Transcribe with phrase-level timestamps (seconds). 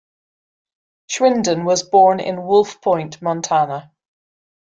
[1.11, 3.91] Schwinden was born in Wolf Point, Montana.